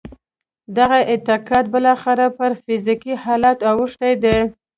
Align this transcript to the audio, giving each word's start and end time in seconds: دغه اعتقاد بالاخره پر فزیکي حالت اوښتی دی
دغه 0.77 0.99
اعتقاد 1.11 1.65
بالاخره 1.73 2.25
پر 2.37 2.51
فزیکي 2.63 3.13
حالت 3.23 3.57
اوښتی 3.71 4.13
دی 4.23 4.37